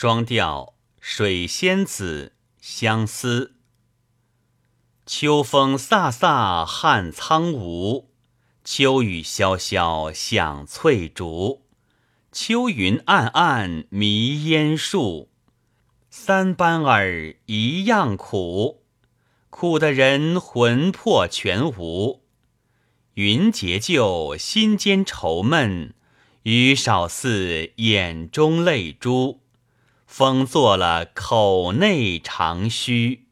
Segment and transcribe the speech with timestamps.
[0.00, 3.56] 双调水仙子相思。
[5.04, 8.08] 秋风飒飒撼苍梧，
[8.62, 11.64] 秋雨潇潇响翠竹。
[12.30, 15.30] 秋云暗暗迷烟树，
[16.08, 18.84] 三班儿一样苦，
[19.50, 22.22] 苦的人魂魄全无。
[23.14, 25.94] 云结旧，心间愁闷；
[26.44, 29.40] 雨少似眼中泪珠。
[30.08, 33.27] 封作了口内长须。